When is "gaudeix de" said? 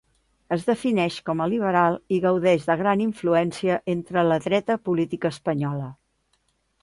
2.23-2.77